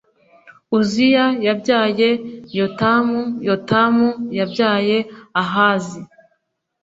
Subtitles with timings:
[0.77, 2.09] uziya yabyaye
[2.57, 4.97] yotamu yotamu yabyaye
[5.41, 5.99] ahazi